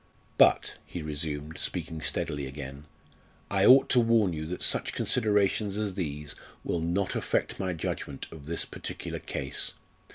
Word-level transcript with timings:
"But," 0.39 0.77
he 0.87 1.03
resumed, 1.03 1.59
speaking 1.59 2.01
steadily 2.01 2.47
again, 2.47 2.85
"I 3.51 3.67
ought 3.67 3.87
to 3.89 3.99
warn 3.99 4.33
you 4.33 4.47
that 4.47 4.63
such 4.63 4.93
considerations 4.93 5.77
as 5.77 5.93
these 5.93 6.33
will 6.63 6.79
not 6.81 7.15
affect 7.15 7.59
my 7.59 7.73
judgment 7.73 8.25
of 8.31 8.47
this 8.47 8.65
particular 8.65 9.19
case. 9.19 9.73